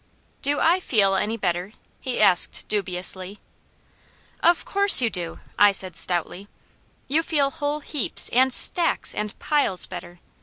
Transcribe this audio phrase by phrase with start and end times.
[0.41, 3.39] "Do I feel any better?" he asked dubiously.
[4.41, 6.47] "Of course you do!" I said stoutly.
[7.07, 10.19] "You feel whole heaps, and stacks, and piles better.